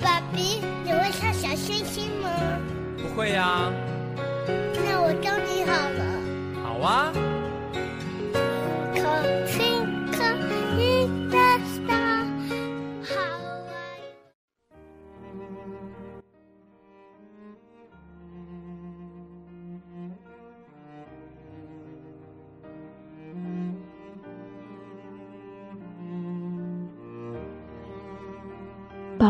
[0.00, 2.28] 爸比，你会唱小星星吗？
[2.96, 3.72] 不会呀。
[4.46, 6.00] 那我教你好了。
[6.62, 7.12] 好啊。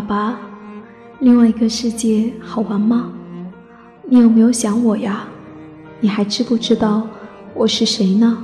[0.08, 0.38] 爸，
[1.20, 3.12] 另外一个世界好玩吗？
[4.08, 5.28] 你有没有想我呀？
[6.00, 7.06] 你还知不知道
[7.52, 8.38] 我是谁呢？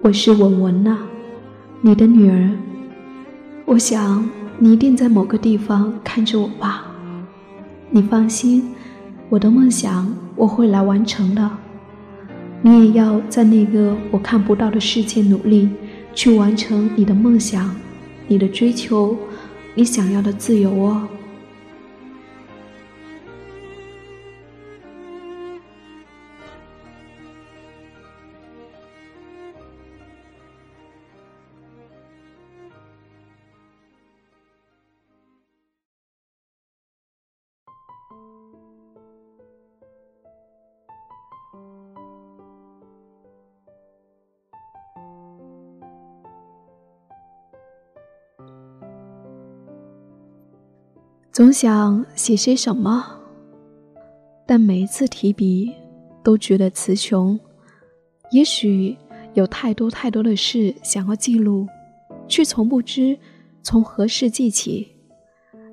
[0.00, 0.96] 我是文文呐，
[1.82, 2.50] 你的女儿。
[3.66, 4.26] 我想
[4.58, 6.86] 你一定在某个地方看着我吧。
[7.90, 8.72] 你放心，
[9.28, 11.50] 我的梦想我会来完成的。
[12.62, 15.68] 你也要在那个我看不到的世界努力，
[16.14, 17.70] 去完成你的梦想，
[18.26, 19.14] 你的追求。
[19.74, 21.08] 你想要的自由哦。
[51.40, 53.02] 总想写些什么，
[54.46, 55.72] 但每一次提笔
[56.22, 57.40] 都觉得词穷。
[58.30, 58.94] 也许
[59.32, 61.66] 有太多太多的事想要记录，
[62.28, 63.18] 却从不知
[63.62, 64.86] 从何事记起；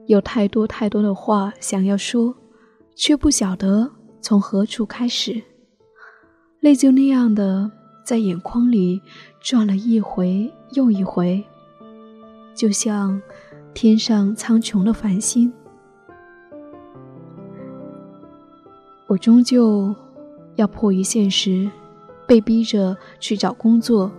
[0.05, 2.33] 有太多太多的话想要说，
[2.95, 5.43] 却不晓得从何处开始。
[6.61, 7.69] 泪就那样的
[8.05, 9.01] 在眼眶里
[9.41, 11.43] 转了一回又一回，
[12.55, 13.21] 就像……
[13.79, 15.53] 天上苍穹的繁星，
[19.05, 19.95] 我终究
[20.55, 21.69] 要迫于现实，
[22.27, 24.11] 被逼着去找工作，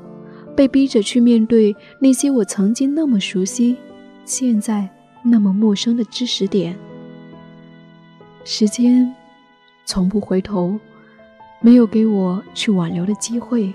[0.55, 3.77] 被逼着去面对那些我曾经那么熟悉，
[4.25, 4.89] 现在
[5.25, 6.79] 那么陌生的知识点。
[8.45, 9.13] 时间
[9.85, 10.79] 从不回头，
[11.61, 13.75] 没有给我去挽留的机会。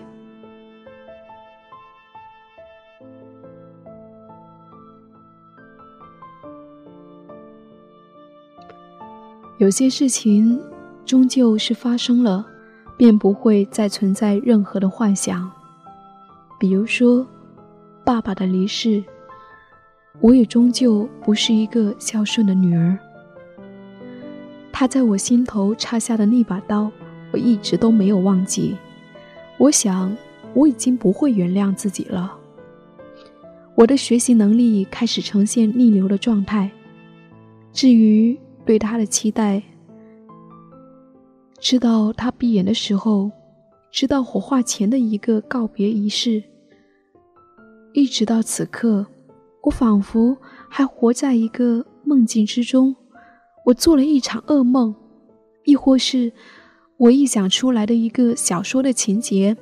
[9.60, 10.60] 有些事情
[11.06, 12.46] 终究是发生了，
[12.98, 15.50] 便不会再存在任何的幻想。
[16.60, 17.26] 比如说，
[18.04, 19.04] 爸爸的离世，
[20.20, 22.98] 我也终究不是一个孝顺的女儿。
[24.72, 26.92] 他在我心头插下的那把刀，
[27.32, 28.76] 我一直都没有忘记。
[29.60, 30.16] 我想，
[30.56, 32.36] 我已经不会原谅自己了。
[33.76, 36.72] 我的学习能力开始呈现逆流的状态。
[37.72, 38.38] 至于……
[38.66, 39.62] 对他的期待，
[41.60, 43.32] 知道他闭眼的时候，
[43.92, 46.44] 知道火化前的一个告别仪式，
[47.94, 49.06] 一直到此刻，
[49.64, 50.38] 我仿佛
[50.70, 52.96] 还活在一个梦境之中。
[53.66, 54.94] 我做了一场噩梦，
[55.64, 56.32] 亦或是
[56.98, 59.56] 我臆想出来的一个小说的情节：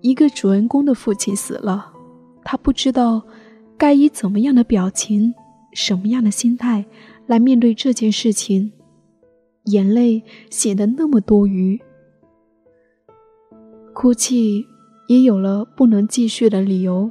[0.00, 1.92] 一个主人公的父亲死了，
[2.44, 3.22] 他不知道
[3.76, 5.34] 该以怎么样的表情。
[5.74, 6.86] 什么样的心态
[7.26, 8.72] 来面对这件事情？
[9.64, 11.80] 眼泪显得那么多余，
[13.94, 14.66] 哭泣
[15.08, 17.10] 也有了不能继续的理由。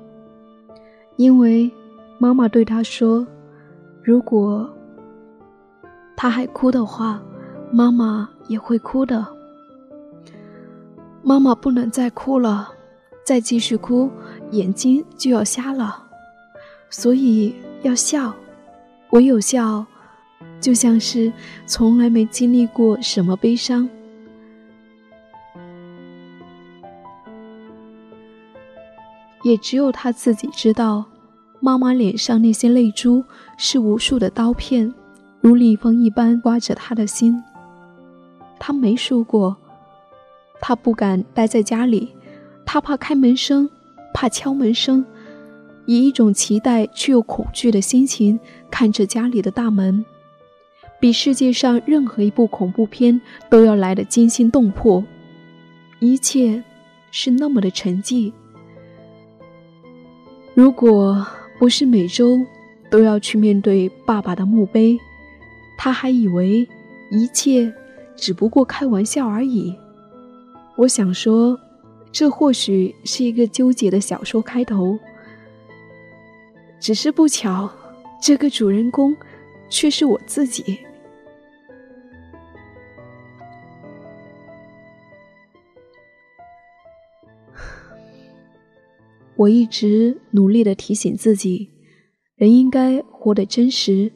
[1.18, 1.72] 因为
[2.19, 3.25] 妈妈对他说
[4.06, 4.72] ：“如果
[6.16, 7.23] 他还哭的话，
[7.72, 9.25] 妈妈也会哭的。
[11.23, 12.72] 妈妈不能再哭了，
[13.25, 14.12] 再继续哭，
[14.52, 16.03] 眼睛就要瞎了，
[16.91, 18.31] 所以要笑。”
[19.13, 19.85] 唯有笑，
[20.59, 21.31] 就像是
[21.68, 23.88] 从来没经历过什么悲伤。
[29.44, 31.06] 也只有他自己知道，
[31.59, 33.23] 妈妈脸上那些泪珠
[33.55, 34.91] 是无数的刀片，
[35.41, 37.40] 如利锋一般刮着他的心。
[38.58, 39.55] 他没说过，
[40.59, 42.16] 他不敢待在家里，
[42.66, 43.70] 他怕开门声，
[44.11, 45.05] 怕敲门声。
[45.85, 48.40] 以一种期待却又恐惧的心情
[48.72, 50.06] 看着家里的大门，
[51.00, 53.20] 比世界上任何一部恐怖片
[53.50, 55.03] 都要来的惊心动魄。
[56.00, 56.64] 一切
[57.12, 58.32] 是那么的沉寂。
[60.53, 61.26] 如果
[61.59, 62.40] 不是每周
[62.90, 64.97] 都要去面对爸爸的墓碑，
[65.78, 66.68] 他还以为
[67.12, 67.74] 一切
[68.16, 69.76] 只不过开玩笑而已。
[70.76, 71.59] 我想说，
[72.12, 74.97] 这或许是一个纠结的小说开头。
[76.84, 77.72] 只是不巧，
[78.22, 79.16] 这个主人公
[79.70, 80.78] 却是我自己。
[89.38, 91.70] 我一直努力的提醒自己，
[92.35, 94.12] 人应该活得真实，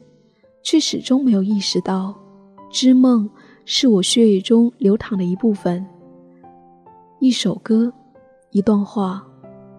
[0.61, 2.21] 却始终没有意识到，
[2.69, 3.29] 织梦
[3.63, 5.87] 是我血液中流淌的一部分。
[7.21, 7.93] 一首歌，
[8.51, 9.25] 一段话，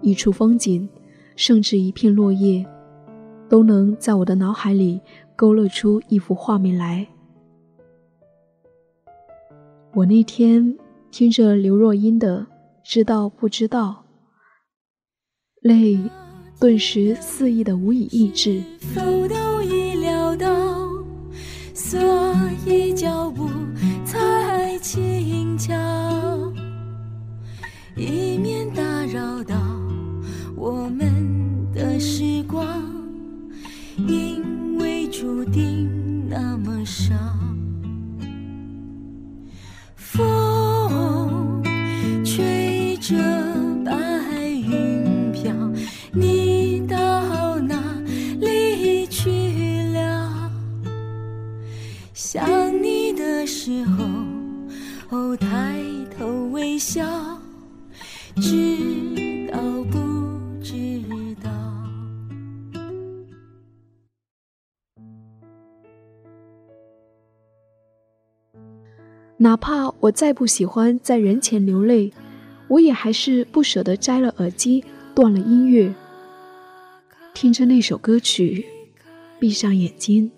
[0.01, 0.89] 一处风景，
[1.37, 2.65] 甚至一片落叶，
[3.49, 5.01] 都能在我的脑海里
[5.35, 7.07] 勾勒出一幅画面来。
[9.95, 10.77] 我那天
[11.11, 12.41] 听着刘若英的
[12.85, 14.05] 《知道不知道》。
[15.63, 15.99] 泪
[16.61, 18.63] 顿时肆意的无以抑制。
[53.69, 53.85] 时
[55.11, 55.79] 候，抬
[56.17, 57.05] 头微笑，
[58.37, 59.61] 知道
[59.91, 59.99] 不
[60.63, 61.03] 知
[61.43, 61.51] 道？
[69.37, 72.11] 哪怕我再不喜欢在人前流泪，
[72.69, 74.83] 我也还是不舍得摘了耳机，
[75.15, 75.95] 断了音乐，
[77.35, 78.65] 听着那首歌曲，
[79.39, 80.33] 闭上眼睛，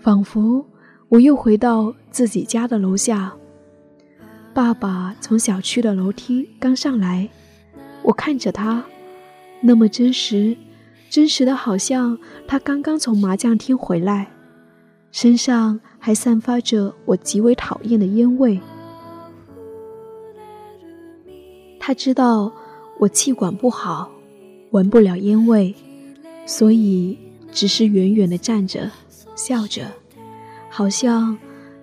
[0.00, 0.66] 仿佛。
[1.08, 3.32] 我又回到自己家的楼下，
[4.52, 7.28] 爸爸从小区的楼梯刚上来，
[8.02, 8.84] 我看着他，
[9.60, 10.56] 那么真实，
[11.08, 12.18] 真实的好像
[12.48, 14.32] 他刚刚从麻将厅回来，
[15.12, 18.60] 身上还散发着我极为讨厌的烟味。
[21.78, 22.52] 他知道
[22.98, 24.10] 我气管不好，
[24.72, 25.72] 闻不了烟味，
[26.46, 27.16] 所以
[27.52, 28.90] 只是远远的站着，
[29.36, 29.86] 笑着。
[30.76, 31.34] 好像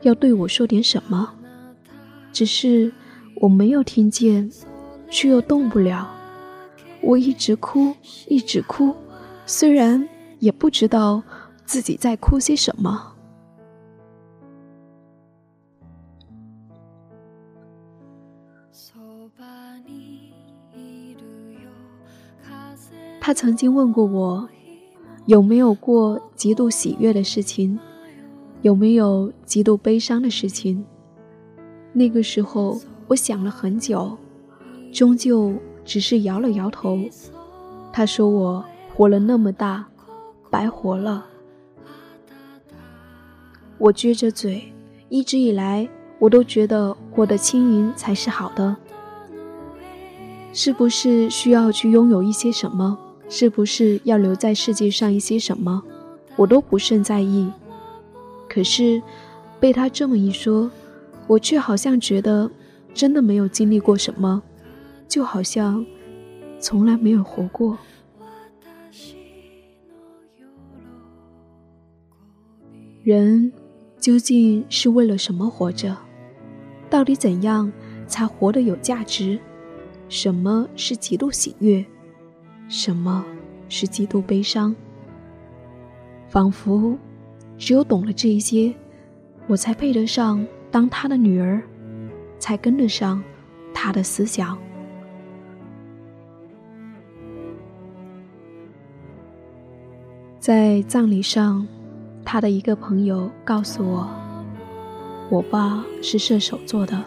[0.04, 1.34] 要对我说点什么，
[2.32, 2.94] 只是
[3.38, 4.48] 我没有听见，
[5.10, 6.08] 却又动不了。
[7.02, 7.96] 我一直哭，
[8.28, 8.96] 一直哭，
[9.48, 10.08] 虽然
[10.38, 11.24] 也不知道
[11.66, 13.16] 自己在哭些什么。
[23.20, 24.48] 他曾经问过我，
[25.26, 27.80] 有没有过极度喜悦的事情。
[28.64, 30.84] 有没有极度悲伤的事情？
[31.92, 34.18] 那个时候，我想了很久，
[34.92, 36.98] 终究只是摇了摇头。
[37.92, 38.64] 他说：“我
[38.96, 39.86] 活了那么大，
[40.50, 41.26] 白活了。”
[43.78, 44.64] 我撅着嘴，
[45.10, 45.88] 一直以来
[46.18, 48.78] 我都觉得活得轻盈才是好的。
[50.54, 52.98] 是不是需要去拥有一些什么？
[53.28, 55.84] 是不是要留在世界上一些什么？
[56.38, 57.52] 我都不甚在意。
[58.54, 59.02] 可是，
[59.60, 60.70] 被他这么一说，
[61.26, 62.48] 我却好像觉得
[62.94, 64.44] 真的没有经历过什么，
[65.08, 65.84] 就好像
[66.60, 67.76] 从来没有活过。
[73.02, 73.52] 人
[73.98, 75.98] 究竟是为了什么活着？
[76.92, 77.74] 到底怎样
[78.06, 79.40] 才活得有价值？
[80.10, 81.84] 什么是极度喜悦？
[82.68, 83.26] 什么
[83.68, 84.76] 是极度悲伤？
[86.30, 86.96] 仿佛。
[87.64, 88.76] 只有懂了这一些，
[89.48, 91.62] 我才配得上当他的女儿，
[92.38, 93.24] 才跟得上
[93.74, 94.58] 他的思想。
[100.42, 101.66] 在葬礼上，
[102.26, 104.10] 他的一个朋友告诉我，
[105.30, 107.02] 我爸是射手座的，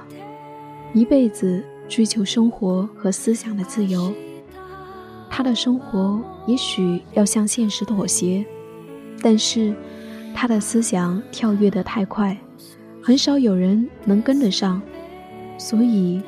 [0.94, 4.10] 一辈子追求生活和思想的自由。
[5.28, 8.42] 他的生活也许要向现实妥协，
[9.20, 9.74] 但是。
[10.38, 12.38] 他的思想跳跃得太快，
[13.02, 14.82] 很少有人能跟得上，
[15.56, 16.22] 所以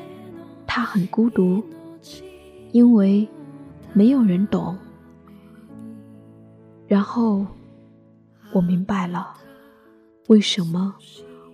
[0.65, 1.63] 他很孤独，
[2.71, 3.27] 因为
[3.93, 4.75] 没有人懂。
[6.87, 7.45] 然后
[8.51, 9.31] 我明白了，
[10.27, 10.95] 为什么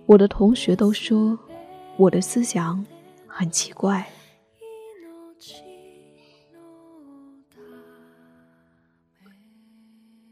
[0.06, 1.38] 我的同学都说
[1.98, 2.82] 我的思想
[3.26, 4.08] 很奇怪。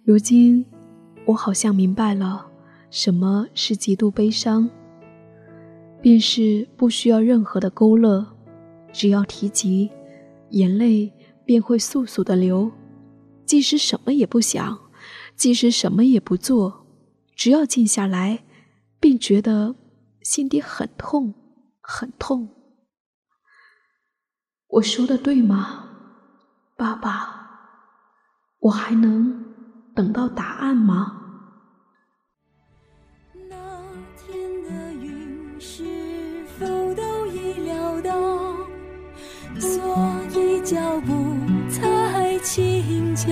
[0.05, 0.65] 如今。
[1.27, 2.51] 我好像明白了，
[2.91, 4.69] 什么是极度悲伤，
[6.03, 8.27] 便是不需要任何的勾勒，
[8.93, 9.91] 只要提及，
[10.51, 11.11] 眼泪
[11.47, 12.71] 便会簌簌的流，
[13.47, 14.79] 即使什么也不想，
[15.35, 16.87] 即使什么也不做，
[17.35, 18.45] 只要静下来，
[19.01, 19.75] 便觉得
[20.21, 21.33] 心底很痛，
[21.81, 22.51] 很痛。
[24.69, 25.89] 我说的对吗，
[26.77, 27.43] 爸爸？
[28.61, 29.44] 我还能
[29.95, 31.21] 等到答案吗？
[33.49, 33.57] 那
[34.19, 35.85] 天的云是
[36.59, 38.11] 否都已料到，
[39.61, 41.13] 所以脚步
[41.71, 43.31] 才轻巧，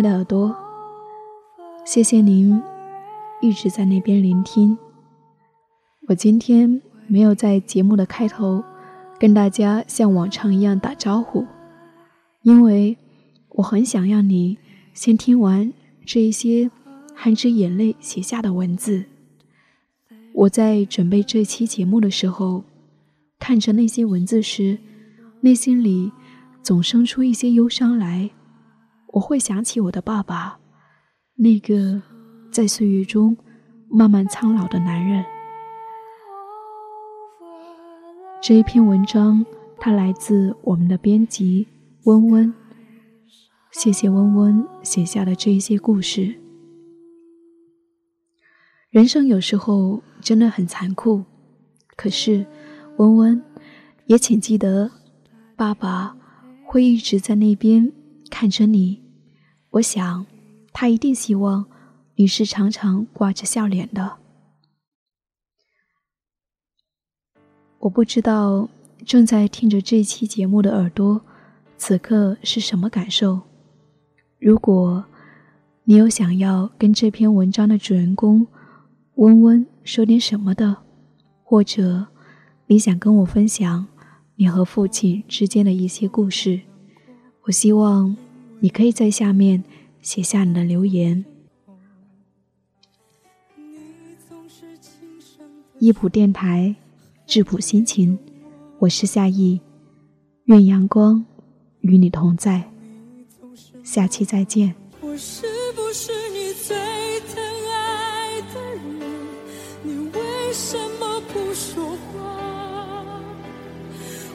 [0.00, 0.54] 的耳朵，
[1.84, 2.60] 谢谢您
[3.40, 4.76] 一直在那边聆听。
[6.08, 8.62] 我今天没有在节目的开头
[9.18, 11.46] 跟大家像往常一样打招呼，
[12.42, 12.96] 因为
[13.50, 14.58] 我很想让你
[14.94, 15.72] 先听完
[16.04, 16.70] 这一些
[17.14, 19.04] 含着眼泪写下的文字。
[20.32, 22.64] 我在准备这期节目的时候，
[23.38, 24.78] 看着那些文字时，
[25.40, 26.12] 内心里
[26.62, 28.30] 总生出一些忧伤来。
[29.12, 30.56] 我会想起我的爸爸，
[31.34, 32.00] 那个
[32.52, 33.36] 在岁月中
[33.88, 35.24] 慢慢苍老的男人。
[38.40, 39.44] 这一篇文章，
[39.78, 41.66] 它来自我们的编辑
[42.04, 42.54] 温温。
[43.72, 46.34] 谢谢温温写下的这一些故事。
[48.90, 51.24] 人生有时候真的很残酷，
[51.96, 52.46] 可是
[52.96, 53.42] 温温
[54.06, 54.90] 也请记得，
[55.56, 56.16] 爸爸
[56.64, 57.92] 会一直在那边。
[58.30, 59.02] 看着你，
[59.70, 60.24] 我想，
[60.72, 61.66] 他一定希望
[62.14, 64.18] 你是常常挂着笑脸的。
[67.80, 68.68] 我不知道
[69.04, 71.20] 正在听着这期节目的耳朵，
[71.76, 73.40] 此刻是什么感受。
[74.38, 75.04] 如果
[75.84, 78.46] 你有想要跟这篇文章的主人公
[79.16, 80.76] 温温说点什么的，
[81.42, 82.06] 或者
[82.66, 83.86] 你想跟我分享
[84.36, 86.60] 你和父亲之间的一些故事。
[87.50, 88.16] 我希望
[88.60, 89.64] 你可以在下面
[90.02, 91.24] 写下你的留言。
[95.80, 96.76] 一普电台，
[97.26, 98.16] 质朴心情，
[98.78, 99.60] 我是夏意，
[100.44, 101.26] 愿阳光
[101.80, 102.70] 与你同在。
[103.82, 104.72] 下期再见。
[105.00, 105.42] 我是
[105.74, 106.76] 不是你最
[107.34, 109.00] 疼爱的人？
[109.82, 113.20] 你为什么不说话？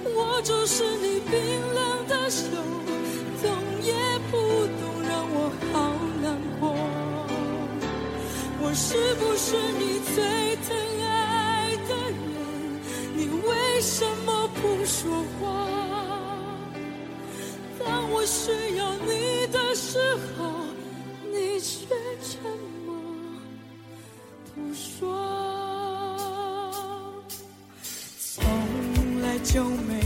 [0.04, 1.40] 我就是你冰
[1.74, 2.46] 冷的手。
[8.76, 10.16] 是不是你最
[10.68, 12.22] 疼爱的人？
[13.16, 15.46] 你为什么不说话？
[17.80, 19.98] 当我需要你的时
[20.38, 20.66] 候
[21.32, 21.88] 你却
[22.22, 22.42] 沉
[22.86, 22.94] 默
[24.54, 25.16] 不说。
[28.20, 30.02] 从来就没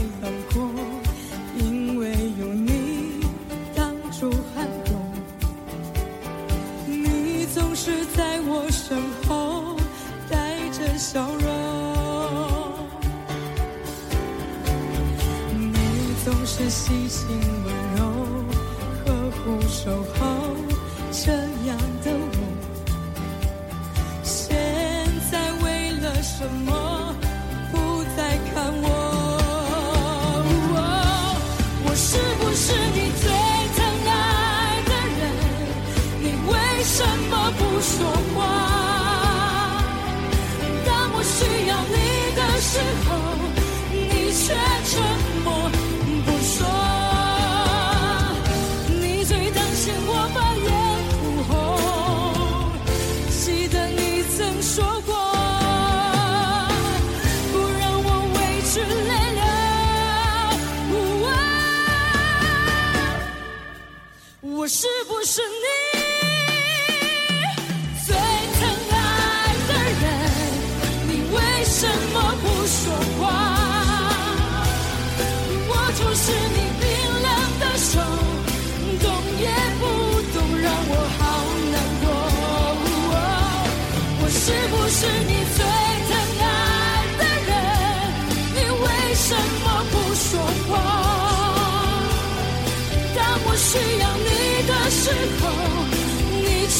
[16.40, 18.02] 总是细心温柔
[19.04, 20.56] 呵护守候
[21.12, 21.30] 这
[21.66, 22.38] 样的我
[24.22, 24.56] 现
[25.30, 26.79] 在为了什么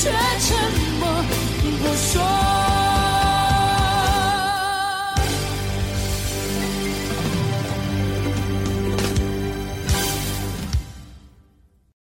[0.02, 0.56] 却沉
[0.98, 1.22] 默
[1.78, 2.39] 不说。